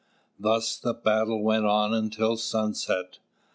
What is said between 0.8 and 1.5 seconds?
battle